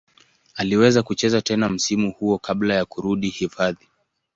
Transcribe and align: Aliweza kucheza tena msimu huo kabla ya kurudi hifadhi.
Aliweza 0.55 1.03
kucheza 1.03 1.41
tena 1.41 1.69
msimu 1.69 2.11
huo 2.11 2.37
kabla 2.37 2.73
ya 2.75 2.85
kurudi 2.85 3.29
hifadhi. 3.29 3.87